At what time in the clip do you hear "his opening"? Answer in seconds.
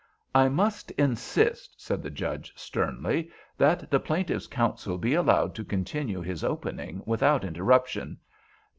6.21-7.03